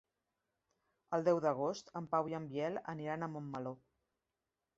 El 1.17 1.27
deu 1.27 1.41
d'agost 1.45 1.93
en 2.01 2.07
Pau 2.15 2.31
i 2.33 2.39
en 2.39 2.49
Biel 2.55 2.81
aniran 2.95 3.27
a 3.27 3.31
Montmeló. 3.37 3.77